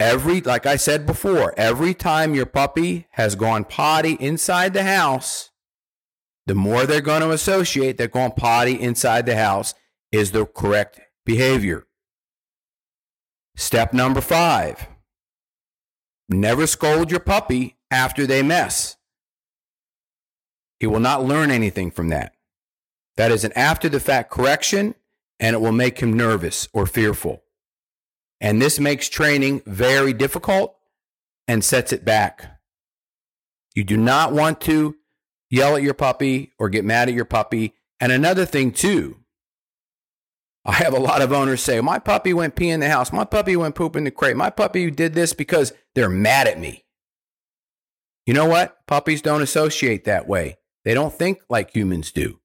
every, 0.01 0.41
like 0.41 0.67
I 0.67 0.77
said 0.77 1.07
before, 1.07 1.55
every 1.57 1.95
time 1.95 2.35
your 2.35 2.47
puppy 2.47 3.07
has 3.13 3.35
gone 3.35 3.65
potty 3.65 4.13
inside 4.13 4.73
the 4.73 4.85
house, 4.85 5.51
the 6.47 6.55
more 6.55 6.87
they're 6.87 7.01
going 7.01 7.21
to 7.21 7.31
associate 7.31 7.99
that 7.99 8.13
going 8.13 8.33
potty 8.33 8.81
inside 8.81 9.27
the 9.27 9.37
house 9.37 9.75
is 10.11 10.33
the 10.33 10.47
correct 10.47 11.01
behavior. 11.27 11.87
Step 13.57 13.93
number 13.93 14.21
five 14.21 14.87
never 16.31 16.67
scold 16.67 17.11
your 17.11 17.21
puppy 17.21 17.77
after 17.91 18.27
they 18.27 18.43
mess. 18.43 18.97
He 20.79 20.87
will 20.87 21.01
not 21.01 21.25
learn 21.25 21.51
anything 21.51 21.91
from 21.91 22.09
that. 22.11 22.35
That 23.17 23.33
is 23.33 23.45
an 23.45 23.53
after 23.57 23.89
the 23.89 23.99
fact 23.99 24.31
correction, 24.31 24.95
and 25.41 25.55
it 25.55 25.59
will 25.59 25.73
make 25.73 25.99
him 25.99 26.13
nervous 26.13 26.69
or 26.73 26.87
fearful. 26.87 27.43
And 28.41 28.63
this 28.63 28.79
makes 28.79 29.09
training 29.09 29.63
very 29.67 30.13
difficult 30.13 30.77
and 31.47 31.65
sets 31.65 31.93
it 31.93 32.05
back. 32.05 32.61
You 33.75 33.85
do 33.85 33.97
not 33.97 34.33
want 34.33 34.61
to 34.63 34.97
yell 35.51 35.77
at 35.77 35.83
your 35.83 35.95
puppy 35.95 36.53
or 36.59 36.69
get 36.69 36.85
mad 36.85 37.09
at 37.09 37.15
your 37.15 37.25
puppy. 37.25 37.75
And 38.01 38.13
another 38.13 38.45
thing, 38.45 38.73
too, 38.73 39.17
I 40.65 40.73
have 40.73 40.93
a 40.93 41.01
lot 41.01 41.23
of 41.23 41.33
owners 41.33 41.63
say, 41.63 41.81
My 41.81 41.99
puppy 41.99 42.33
went 42.33 42.55
pee 42.55 42.69
in 42.69 42.81
the 42.81 42.89
house. 42.89 43.13
My 43.13 43.25
puppy 43.25 43.57
went 43.57 43.75
poop 43.75 43.97
in 43.97 44.05
the 44.05 44.11
crate. 44.11 44.37
My 44.37 44.51
puppy 44.51 44.91
did 44.91 45.15
this 45.15 45.33
because 45.33 45.73
they're 45.95 46.09
mad 46.09 46.47
at 46.47 46.61
me. 46.61 46.85
You 48.27 48.35
know 48.35 48.47
what? 48.47 48.87
Puppies 48.87 49.23
don't 49.23 49.43
associate 49.43 50.05
that 50.05 50.29
way. 50.29 50.59
They 50.85 50.93
don't 50.95 51.15
think 51.15 51.41
like 51.49 51.75
humans 51.75 52.13
do. 52.13 52.41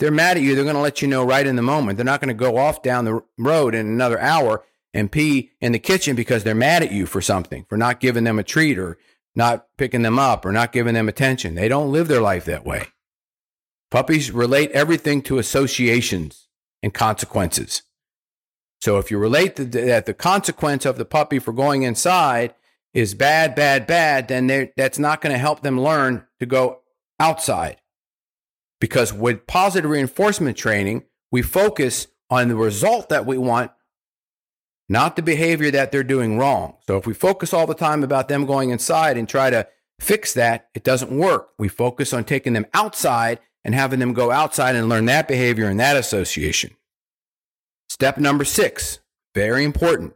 They're 0.00 0.10
mad 0.10 0.36
at 0.36 0.42
you. 0.42 0.56
They're 0.56 0.64
going 0.64 0.74
to 0.74 0.82
let 0.82 1.00
you 1.00 1.06
know 1.06 1.24
right 1.24 1.46
in 1.46 1.54
the 1.54 1.62
moment. 1.62 1.96
They're 1.96 2.04
not 2.04 2.20
going 2.20 2.28
to 2.28 2.34
go 2.34 2.56
off 2.56 2.82
down 2.82 3.04
the 3.04 3.22
road 3.38 3.76
in 3.76 3.86
another 3.86 4.20
hour 4.20 4.64
and 4.94 5.10
pee 5.10 5.50
in 5.60 5.72
the 5.72 5.78
kitchen 5.78 6.16
because 6.16 6.44
they're 6.44 6.54
mad 6.54 6.82
at 6.82 6.92
you 6.92 7.06
for 7.06 7.20
something, 7.20 7.64
for 7.68 7.76
not 7.76 8.00
giving 8.00 8.24
them 8.24 8.38
a 8.38 8.42
treat 8.42 8.78
or 8.78 8.98
not 9.34 9.66
picking 9.78 10.02
them 10.02 10.18
up 10.18 10.44
or 10.44 10.52
not 10.52 10.72
giving 10.72 10.94
them 10.94 11.08
attention. 11.08 11.54
They 11.54 11.68
don't 11.68 11.92
live 11.92 12.08
their 12.08 12.20
life 12.20 12.44
that 12.44 12.66
way. 12.66 12.88
Puppies 13.90 14.30
relate 14.30 14.70
everything 14.72 15.22
to 15.22 15.38
associations 15.38 16.48
and 16.82 16.92
consequences. 16.92 17.82
So 18.80 18.98
if 18.98 19.10
you 19.10 19.18
relate 19.18 19.56
that 19.56 20.06
the 20.06 20.14
consequence 20.14 20.84
of 20.84 20.98
the 20.98 21.04
puppy 21.04 21.38
for 21.38 21.52
going 21.52 21.82
inside 21.82 22.54
is 22.92 23.14
bad, 23.14 23.54
bad, 23.54 23.86
bad, 23.86 24.28
then 24.28 24.70
that's 24.76 24.98
not 24.98 25.20
going 25.20 25.32
to 25.32 25.38
help 25.38 25.62
them 25.62 25.80
learn 25.80 26.26
to 26.40 26.46
go 26.46 26.80
outside. 27.20 27.76
Because 28.80 29.12
with 29.12 29.46
positive 29.46 29.90
reinforcement 29.90 30.56
training, 30.56 31.04
we 31.30 31.40
focus 31.40 32.08
on 32.28 32.48
the 32.48 32.56
result 32.56 33.08
that 33.10 33.24
we 33.24 33.38
want, 33.38 33.70
not 34.88 35.16
the 35.16 35.22
behavior 35.22 35.70
that 35.70 35.92
they're 35.92 36.02
doing 36.02 36.38
wrong. 36.38 36.76
So 36.86 36.96
if 36.96 37.06
we 37.06 37.14
focus 37.14 37.52
all 37.52 37.66
the 37.66 37.74
time 37.74 38.02
about 38.02 38.28
them 38.28 38.46
going 38.46 38.70
inside 38.70 39.16
and 39.16 39.28
try 39.28 39.50
to 39.50 39.66
fix 40.00 40.34
that, 40.34 40.68
it 40.74 40.84
doesn't 40.84 41.16
work. 41.16 41.50
We 41.58 41.68
focus 41.68 42.12
on 42.12 42.24
taking 42.24 42.52
them 42.52 42.66
outside 42.74 43.40
and 43.64 43.74
having 43.74 44.00
them 44.00 44.12
go 44.12 44.30
outside 44.30 44.74
and 44.74 44.88
learn 44.88 45.06
that 45.06 45.28
behavior 45.28 45.68
and 45.68 45.78
that 45.80 45.96
association. 45.96 46.76
Step 47.88 48.18
number 48.18 48.44
six, 48.44 49.00
very 49.34 49.64
important. 49.64 50.14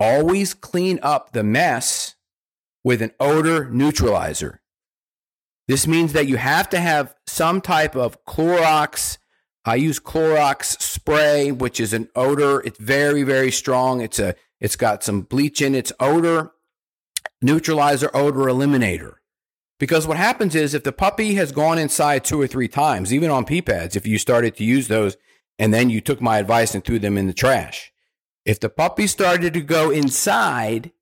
Always 0.00 0.54
clean 0.54 0.98
up 1.02 1.32
the 1.32 1.44
mess 1.44 2.14
with 2.84 3.02
an 3.02 3.12
odor 3.20 3.68
neutralizer. 3.70 4.60
This 5.68 5.86
means 5.86 6.12
that 6.12 6.26
you 6.26 6.36
have 6.36 6.68
to 6.70 6.80
have 6.80 7.14
some 7.26 7.60
type 7.60 7.94
of 7.94 8.24
Clorox. 8.24 9.18
I 9.64 9.76
use 9.76 10.00
Clorox 10.00 10.80
spray, 10.80 11.52
which 11.52 11.78
is 11.78 11.92
an 11.92 12.08
odor. 12.16 12.60
It's 12.60 12.78
very, 12.78 13.22
very 13.22 13.50
strong. 13.50 14.00
It's 14.00 14.18
a, 14.18 14.34
it's 14.60 14.76
got 14.76 15.04
some 15.04 15.22
bleach 15.22 15.62
in 15.62 15.74
its 15.74 15.92
odor 16.00 16.52
neutralizer 17.40 18.10
odor 18.14 18.40
eliminator. 18.40 19.14
Because 19.78 20.06
what 20.06 20.16
happens 20.16 20.54
is 20.54 20.74
if 20.74 20.84
the 20.84 20.92
puppy 20.92 21.34
has 21.34 21.50
gone 21.50 21.78
inside 21.78 22.24
two 22.24 22.40
or 22.40 22.46
three 22.46 22.68
times, 22.68 23.12
even 23.12 23.30
on 23.30 23.44
pee 23.44 23.62
pads, 23.62 23.96
if 23.96 24.06
you 24.06 24.16
started 24.16 24.56
to 24.56 24.64
use 24.64 24.88
those 24.88 25.16
and 25.58 25.74
then 25.74 25.90
you 25.90 26.00
took 26.00 26.20
my 26.20 26.38
advice 26.38 26.74
and 26.74 26.84
threw 26.84 27.00
them 27.00 27.18
in 27.18 27.26
the 27.26 27.32
trash, 27.32 27.92
if 28.44 28.60
the 28.60 28.68
puppy 28.68 29.06
started 29.06 29.54
to 29.54 29.60
go 29.60 29.90
inside, 29.90 30.92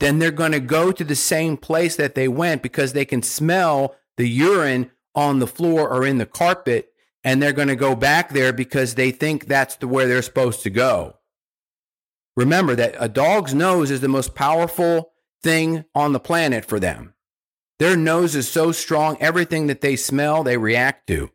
then 0.00 0.18
they're 0.18 0.30
going 0.30 0.52
to 0.52 0.60
go 0.60 0.92
to 0.92 1.04
the 1.04 1.14
same 1.14 1.56
place 1.56 1.96
that 1.96 2.14
they 2.14 2.28
went 2.28 2.62
because 2.62 2.92
they 2.92 3.04
can 3.06 3.22
smell 3.22 3.94
the 4.16 4.28
urine 4.28 4.90
on 5.14 5.38
the 5.38 5.46
floor 5.46 5.88
or 5.88 6.04
in 6.04 6.18
the 6.18 6.26
carpet 6.26 6.92
and 7.24 7.42
they're 7.42 7.52
going 7.52 7.68
to 7.68 7.76
go 7.76 7.96
back 7.96 8.30
there 8.30 8.52
because 8.52 8.94
they 8.94 9.10
think 9.10 9.46
that's 9.46 9.76
the 9.76 9.88
where 9.88 10.06
they're 10.06 10.22
supposed 10.22 10.62
to 10.62 10.70
go. 10.70 11.16
Remember 12.36 12.74
that 12.74 12.94
a 12.98 13.08
dog's 13.08 13.54
nose 13.54 13.90
is 13.90 14.00
the 14.00 14.08
most 14.08 14.34
powerful 14.34 15.12
thing 15.42 15.84
on 15.94 16.12
the 16.12 16.20
planet 16.20 16.64
for 16.64 16.78
them. 16.78 17.14
Their 17.78 17.96
nose 17.96 18.34
is 18.34 18.48
so 18.48 18.72
strong, 18.72 19.16
everything 19.20 19.66
that 19.66 19.80
they 19.80 19.96
smell, 19.96 20.42
they 20.42 20.56
react 20.56 21.06
to. 21.08 21.30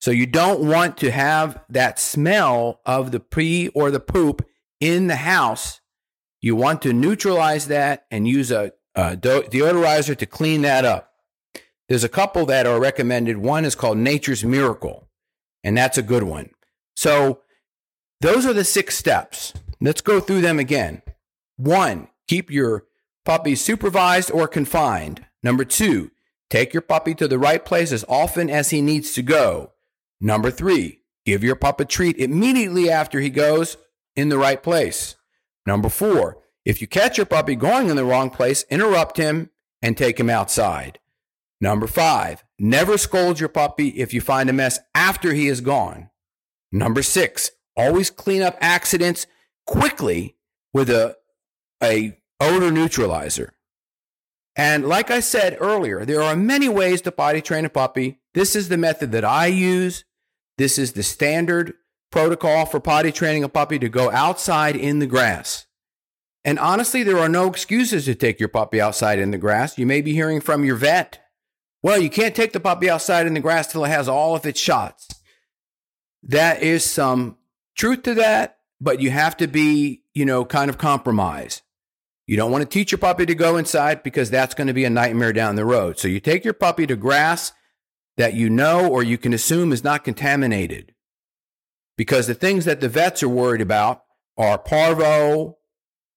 So 0.00 0.10
you 0.10 0.26
don't 0.26 0.68
want 0.68 0.96
to 0.98 1.10
have 1.10 1.62
that 1.68 1.98
smell 1.98 2.80
of 2.84 3.12
the 3.12 3.20
pee 3.20 3.68
or 3.68 3.90
the 3.90 4.00
poop 4.00 4.46
in 4.80 5.06
the 5.06 5.16
house. 5.16 5.80
You 6.40 6.56
want 6.56 6.82
to 6.82 6.92
neutralize 6.92 7.68
that 7.68 8.06
and 8.10 8.26
use 8.26 8.50
a, 8.50 8.72
a 8.96 9.16
deodorizer 9.16 10.16
to 10.16 10.26
clean 10.26 10.62
that 10.62 10.84
up. 10.84 11.12
There's 11.88 12.04
a 12.04 12.08
couple 12.08 12.46
that 12.46 12.66
are 12.66 12.80
recommended. 12.80 13.36
One 13.38 13.64
is 13.64 13.74
called 13.74 13.98
Nature's 13.98 14.44
Miracle, 14.44 15.08
and 15.64 15.76
that's 15.76 15.98
a 15.98 16.02
good 16.02 16.22
one. 16.22 16.50
So 16.94 17.40
those 18.20 18.46
are 18.46 18.52
the 18.52 18.64
six 18.64 18.96
steps. 18.96 19.52
Let's 19.80 20.00
go 20.00 20.20
through 20.20 20.42
them 20.42 20.58
again. 20.58 21.02
One, 21.56 22.08
keep 22.28 22.50
your 22.50 22.84
puppy 23.24 23.54
supervised 23.54 24.30
or 24.30 24.48
confined. 24.48 25.26
Number 25.42 25.64
two, 25.64 26.10
take 26.50 26.72
your 26.72 26.82
puppy 26.82 27.14
to 27.16 27.26
the 27.26 27.38
right 27.38 27.64
place 27.64 27.92
as 27.92 28.04
often 28.08 28.48
as 28.48 28.70
he 28.70 28.80
needs 28.80 29.12
to 29.14 29.22
go. 29.22 29.72
Number 30.20 30.50
three, 30.50 31.00
give 31.24 31.42
your 31.42 31.56
pup 31.56 31.80
a 31.80 31.84
treat 31.84 32.16
immediately 32.16 32.90
after 32.90 33.20
he 33.20 33.30
goes 33.30 33.76
in 34.14 34.28
the 34.28 34.38
right 34.38 34.62
place. 34.62 35.16
Number 35.66 35.88
four, 35.88 36.38
if 36.64 36.80
you 36.80 36.86
catch 36.86 37.16
your 37.16 37.26
puppy 37.26 37.56
going 37.56 37.88
in 37.88 37.96
the 37.96 38.04
wrong 38.04 38.30
place, 38.30 38.64
interrupt 38.70 39.16
him 39.16 39.50
and 39.80 39.96
take 39.96 40.18
him 40.20 40.30
outside. 40.30 41.00
Number 41.60 41.86
five, 41.86 42.44
never 42.62 42.96
scold 42.96 43.40
your 43.40 43.48
puppy 43.48 43.88
if 43.88 44.14
you 44.14 44.20
find 44.20 44.48
a 44.48 44.52
mess 44.52 44.78
after 44.94 45.34
he 45.34 45.48
is 45.48 45.60
gone. 45.60 46.08
Number 46.70 47.02
six, 47.02 47.50
always 47.76 48.08
clean 48.08 48.40
up 48.40 48.56
accidents 48.60 49.26
quickly 49.66 50.36
with 50.72 50.88
a, 50.88 51.16
a 51.82 52.18
odor 52.40 52.70
neutralizer. 52.70 53.52
And 54.54 54.86
like 54.86 55.10
I 55.10 55.20
said 55.20 55.56
earlier, 55.60 56.04
there 56.04 56.22
are 56.22 56.36
many 56.36 56.68
ways 56.68 57.00
to 57.02 57.12
potty 57.12 57.40
train 57.40 57.64
a 57.64 57.70
puppy. 57.70 58.20
This 58.34 58.54
is 58.54 58.68
the 58.68 58.76
method 58.78 59.12
that 59.12 59.24
I 59.24 59.46
use. 59.46 60.04
This 60.56 60.78
is 60.78 60.92
the 60.92 61.02
standard 61.02 61.74
protocol 62.10 62.66
for 62.66 62.78
potty 62.78 63.10
training 63.10 63.42
a 63.42 63.48
puppy 63.48 63.78
to 63.78 63.88
go 63.88 64.10
outside 64.10 64.76
in 64.76 64.98
the 64.98 65.06
grass. 65.06 65.66
And 66.44 66.58
honestly, 66.58 67.02
there 67.02 67.18
are 67.18 67.28
no 67.28 67.48
excuses 67.48 68.04
to 68.04 68.14
take 68.14 68.38
your 68.38 68.48
puppy 68.48 68.80
outside 68.80 69.18
in 69.18 69.30
the 69.30 69.38
grass. 69.38 69.78
You 69.78 69.86
may 69.86 70.00
be 70.00 70.12
hearing 70.12 70.40
from 70.40 70.64
your 70.64 70.76
vet, 70.76 71.21
well, 71.82 72.00
you 72.00 72.10
can't 72.10 72.34
take 72.34 72.52
the 72.52 72.60
puppy 72.60 72.88
outside 72.88 73.26
in 73.26 73.34
the 73.34 73.40
grass 73.40 73.70
till 73.70 73.84
it 73.84 73.88
has 73.88 74.08
all 74.08 74.36
of 74.36 74.46
its 74.46 74.60
shots. 74.60 75.08
That 76.22 76.62
is 76.62 76.84
some 76.84 77.36
truth 77.76 78.02
to 78.04 78.14
that, 78.14 78.58
but 78.80 79.00
you 79.00 79.10
have 79.10 79.36
to 79.38 79.48
be, 79.48 80.02
you 80.14 80.24
know, 80.24 80.44
kind 80.44 80.70
of 80.70 80.78
compromise. 80.78 81.62
You 82.26 82.36
don't 82.36 82.52
want 82.52 82.62
to 82.62 82.68
teach 82.68 82.92
your 82.92 82.98
puppy 82.98 83.26
to 83.26 83.34
go 83.34 83.56
inside 83.56 84.02
because 84.02 84.30
that's 84.30 84.54
going 84.54 84.68
to 84.68 84.72
be 84.72 84.84
a 84.84 84.90
nightmare 84.90 85.32
down 85.32 85.56
the 85.56 85.64
road. 85.64 85.98
So 85.98 86.06
you 86.06 86.20
take 86.20 86.44
your 86.44 86.54
puppy 86.54 86.86
to 86.86 86.94
grass 86.94 87.52
that 88.16 88.34
you 88.34 88.48
know 88.48 88.88
or 88.88 89.02
you 89.02 89.18
can 89.18 89.32
assume 89.32 89.72
is 89.72 89.82
not 89.82 90.04
contaminated. 90.04 90.94
Because 91.96 92.26
the 92.26 92.34
things 92.34 92.64
that 92.64 92.80
the 92.80 92.88
vets 92.88 93.22
are 93.22 93.28
worried 93.28 93.60
about 93.60 94.04
are 94.38 94.56
parvo 94.56 95.58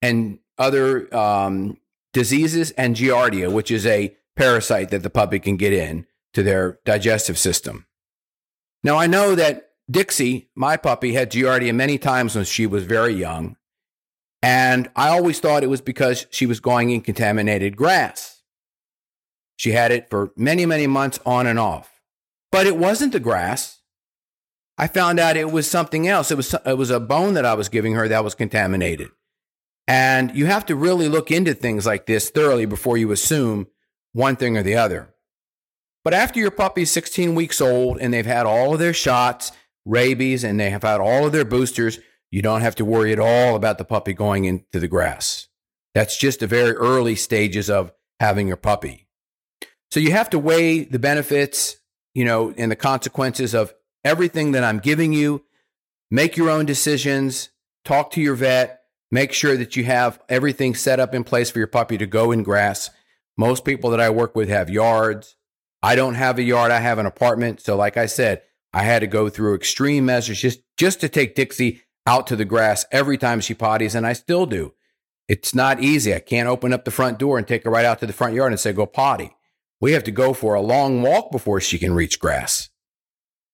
and 0.00 0.38
other 0.58 1.14
um, 1.14 1.78
diseases 2.12 2.70
and 2.72 2.96
giardia, 2.96 3.52
which 3.52 3.70
is 3.70 3.84
a 3.84 4.16
parasite 4.36 4.90
that 4.90 5.02
the 5.02 5.10
puppy 5.10 5.38
can 5.38 5.56
get 5.56 5.72
in 5.72 6.06
to 6.34 6.42
their 6.42 6.78
digestive 6.84 7.38
system. 7.38 7.86
Now, 8.84 8.96
I 8.96 9.06
know 9.06 9.34
that 9.34 9.70
Dixie, 9.90 10.50
my 10.54 10.76
puppy, 10.76 11.12
had 11.12 11.32
Giardia 11.32 11.74
many 11.74 11.98
times 11.98 12.36
when 12.36 12.44
she 12.44 12.66
was 12.66 12.84
very 12.84 13.14
young. 13.14 13.56
And 14.42 14.90
I 14.94 15.08
always 15.08 15.40
thought 15.40 15.64
it 15.64 15.70
was 15.70 15.80
because 15.80 16.26
she 16.30 16.46
was 16.46 16.60
going 16.60 16.90
in 16.90 17.00
contaminated 17.00 17.76
grass. 17.76 18.42
She 19.56 19.72
had 19.72 19.90
it 19.90 20.10
for 20.10 20.32
many, 20.36 20.66
many 20.66 20.86
months 20.86 21.18
on 21.24 21.46
and 21.46 21.58
off. 21.58 22.00
But 22.52 22.66
it 22.66 22.76
wasn't 22.76 23.12
the 23.12 23.20
grass. 23.20 23.80
I 24.78 24.88
found 24.88 25.18
out 25.18 25.36
it 25.36 25.50
was 25.50 25.68
something 25.68 26.06
else. 26.06 26.30
It 26.30 26.36
was, 26.36 26.54
it 26.66 26.76
was 26.76 26.90
a 26.90 27.00
bone 27.00 27.34
that 27.34 27.46
I 27.46 27.54
was 27.54 27.68
giving 27.68 27.94
her 27.94 28.08
that 28.08 28.24
was 28.24 28.34
contaminated. 28.34 29.08
And 29.88 30.34
you 30.34 30.46
have 30.46 30.66
to 30.66 30.76
really 30.76 31.08
look 31.08 31.30
into 31.30 31.54
things 31.54 31.86
like 31.86 32.06
this 32.06 32.28
thoroughly 32.28 32.66
before 32.66 32.98
you 32.98 33.12
assume 33.12 33.68
one 34.16 34.34
thing 34.34 34.56
or 34.56 34.62
the 34.62 34.74
other. 34.74 35.14
But 36.02 36.14
after 36.14 36.40
your 36.40 36.50
puppy's 36.50 36.90
16 36.90 37.34
weeks 37.34 37.60
old 37.60 37.98
and 37.98 38.14
they've 38.14 38.24
had 38.24 38.46
all 38.46 38.72
of 38.72 38.78
their 38.78 38.94
shots, 38.94 39.52
rabies, 39.84 40.42
and 40.42 40.58
they 40.58 40.70
have 40.70 40.84
had 40.84 41.00
all 41.00 41.26
of 41.26 41.32
their 41.32 41.44
boosters, 41.44 41.98
you 42.30 42.40
don't 42.40 42.62
have 42.62 42.74
to 42.76 42.84
worry 42.84 43.12
at 43.12 43.18
all 43.18 43.54
about 43.54 43.76
the 43.76 43.84
puppy 43.84 44.14
going 44.14 44.46
into 44.46 44.80
the 44.80 44.88
grass. 44.88 45.48
That's 45.94 46.16
just 46.16 46.40
the 46.40 46.46
very 46.46 46.72
early 46.72 47.14
stages 47.14 47.68
of 47.68 47.92
having 48.18 48.48
your 48.48 48.56
puppy. 48.56 49.06
So 49.90 50.00
you 50.00 50.12
have 50.12 50.30
to 50.30 50.38
weigh 50.38 50.84
the 50.84 50.98
benefits, 50.98 51.76
you 52.14 52.24
know, 52.24 52.54
and 52.56 52.70
the 52.70 52.76
consequences 52.76 53.54
of 53.54 53.74
everything 54.02 54.52
that 54.52 54.64
I'm 54.64 54.78
giving 54.78 55.12
you. 55.12 55.44
Make 56.10 56.38
your 56.38 56.48
own 56.48 56.64
decisions, 56.64 57.50
talk 57.84 58.12
to 58.12 58.22
your 58.22 58.34
vet, 58.34 58.80
make 59.10 59.34
sure 59.34 59.58
that 59.58 59.76
you 59.76 59.84
have 59.84 60.20
everything 60.28 60.74
set 60.74 61.00
up 61.00 61.14
in 61.14 61.22
place 61.22 61.50
for 61.50 61.58
your 61.58 61.68
puppy 61.68 61.98
to 61.98 62.06
go 62.06 62.32
in 62.32 62.42
grass. 62.42 62.88
Most 63.36 63.64
people 63.64 63.90
that 63.90 64.00
I 64.00 64.10
work 64.10 64.34
with 64.34 64.48
have 64.48 64.70
yards. 64.70 65.36
I 65.82 65.94
don't 65.94 66.14
have 66.14 66.38
a 66.38 66.42
yard, 66.42 66.72
I 66.72 66.80
have 66.80 66.98
an 66.98 67.06
apartment. 67.06 67.60
So, 67.60 67.76
like 67.76 67.96
I 67.96 68.06
said, 68.06 68.42
I 68.72 68.82
had 68.82 69.00
to 69.00 69.06
go 69.06 69.28
through 69.28 69.54
extreme 69.54 70.06
measures 70.06 70.40
just, 70.40 70.60
just 70.76 71.00
to 71.00 71.08
take 71.08 71.34
Dixie 71.34 71.82
out 72.06 72.26
to 72.28 72.36
the 72.36 72.44
grass 72.44 72.84
every 72.90 73.18
time 73.18 73.40
she 73.40 73.54
potties, 73.54 73.94
and 73.94 74.06
I 74.06 74.12
still 74.12 74.46
do. 74.46 74.72
It's 75.28 75.54
not 75.54 75.82
easy. 75.82 76.14
I 76.14 76.20
can't 76.20 76.48
open 76.48 76.72
up 76.72 76.84
the 76.84 76.90
front 76.90 77.18
door 77.18 77.36
and 77.36 77.46
take 77.46 77.64
her 77.64 77.70
right 77.70 77.84
out 77.84 77.98
to 78.00 78.06
the 78.06 78.12
front 78.12 78.34
yard 78.34 78.52
and 78.52 78.60
say, 78.60 78.72
go 78.72 78.86
potty. 78.86 79.36
We 79.80 79.92
have 79.92 80.04
to 80.04 80.10
go 80.10 80.32
for 80.32 80.54
a 80.54 80.60
long 80.60 81.02
walk 81.02 81.30
before 81.30 81.60
she 81.60 81.78
can 81.78 81.94
reach 81.94 82.20
grass. 82.20 82.70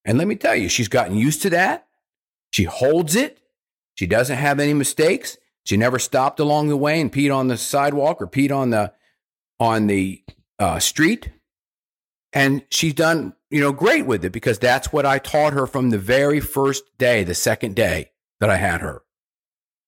And 0.05 0.19
let 0.19 0.29
me 0.29 0.35
tell 0.35 0.55
you, 0.55 0.69
she's 0.69 0.89
gotten 0.89 1.17
used 1.17 1.43
to 1.43 1.51
that. 1.51 1.87
She 2.51 2.65
holds 2.65 3.17
it. 3.17 3.39
She 3.95 4.07
doesn't 4.07 4.37
have 4.37 4.61
any 4.61 4.75
mistakes. 4.75 5.39
She 5.65 5.77
never 5.77 5.99
stopped 5.99 6.41
along 6.41 6.69
the 6.69 6.77
way 6.77 7.01
and 7.01 7.13
peed 7.13 7.35
on 7.35 7.49
the 7.49 7.57
sidewalk 7.57 8.21
or 8.21 8.27
peed 8.27 8.55
on 8.55 8.71
the 8.71 8.93
on 9.61 9.87
the 9.87 10.23
uh, 10.59 10.79
street. 10.79 11.31
And 12.33 12.65
she's 12.71 12.95
done, 12.95 13.35
you 13.51 13.61
know, 13.61 13.73
great 13.73 14.07
with 14.07 14.25
it 14.25 14.33
because 14.33 14.59
that's 14.59 14.93
what 14.93 15.05
I 15.05 15.19
taught 15.19 15.53
her 15.53 15.67
from 15.67 15.91
the 15.91 15.99
very 15.99 16.41
first 16.41 16.85
day, 16.99 17.25
the 17.25 17.35
second 17.35 17.77
day 17.77 18.13
that 18.41 18.49
I 18.49 18.57
had 18.57 18.81
her. 18.81 19.03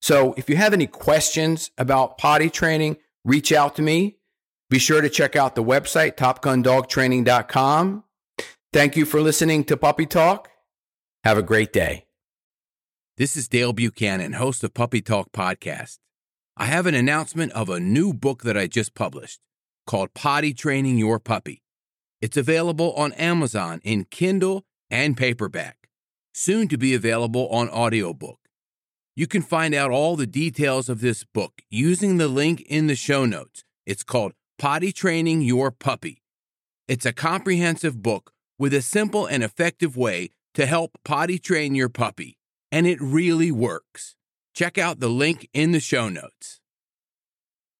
So 0.03 0.35
if 0.37 0.51
you 0.51 0.57
have 0.57 0.75
any 0.75 0.87
questions 0.87 1.71
about 1.79 2.19
potty 2.19 2.51
training, 2.51 2.99
reach 3.25 3.53
out 3.53 3.77
to 3.77 3.83
me. 3.83 4.19
Be 4.69 4.79
sure 4.79 5.01
to 5.01 5.09
check 5.09 5.37
out 5.37 5.55
the 5.55 5.65
website, 5.65 6.17
topgundogtraining.com. 6.17 8.05
Thank 8.73 8.97
you 8.97 9.07
for 9.07 9.21
listening 9.21 9.65
to 9.65 9.77
Puppy 9.77 10.05
Talk. 10.05 10.51
Have 11.23 11.39
a 11.39 11.43
great 11.43 11.73
day. 11.73 12.07
This 13.17 13.37
is 13.37 13.49
Dale 13.49 13.73
Buchanan, 13.73 14.33
host 14.35 14.65
of 14.65 14.75
Puppy 14.75 15.01
Talk 15.01 15.33
Podcast. 15.33 15.99
I 16.57 16.67
have 16.67 16.87
an 16.87 16.95
announcement 16.95 17.53
of 17.53 17.71
a 17.71 17.81
new 17.81 18.13
book 18.13 18.43
that 18.43 18.59
I 18.59 18.67
just 18.67 18.95
published 18.95 19.41
called 19.87 20.15
Potty 20.15 20.55
Training 20.55 20.99
Your 20.99 21.19
Puppy. 21.19 21.63
It's 22.21 22.37
available 22.37 22.93
on 22.95 23.13
Amazon 23.15 23.81
in 23.85 24.05
Kindle 24.05 24.65
and 24.91 25.17
paperback, 25.17 25.89
soon 26.33 26.69
to 26.69 26.79
be 26.79 26.95
available 26.95 27.49
on 27.49 27.69
audiobook. 27.69 28.39
You 29.17 29.27
can 29.27 29.43
find 29.43 29.75
out 29.75 29.91
all 29.91 30.17
the 30.17 30.27
details 30.27 30.89
of 30.89 31.01
this 31.01 31.25
book 31.25 31.63
using 31.71 32.17
the 32.17 32.29
link 32.29 32.63
in 32.63 32.87
the 32.87 32.97
show 32.97 33.25
notes. 33.25 33.63
It's 33.87 34.03
called 34.03 34.33
Potty 34.59 34.93
Training 34.93 35.43
Your 35.43 35.71
Puppy. 35.71 36.23
It's 36.89 37.07
a 37.07 37.13
comprehensive 37.13 38.03
book 38.03 38.33
with 38.59 38.75
a 38.75 38.83
simple 38.83 39.27
and 39.27 39.43
effective 39.43 39.97
way 39.97 40.31
to 40.55 40.67
help 40.67 40.99
potty 41.05 41.39
train 41.39 41.75
your 41.75 41.89
puppy, 41.89 42.39
and 42.71 42.87
it 42.87 43.01
really 43.01 43.51
works. 43.51 44.17
Check 44.55 44.79
out 44.79 45.01
the 45.01 45.09
link 45.09 45.49
in 45.53 45.73
the 45.73 45.81
show 45.81 46.09
notes. 46.09 46.61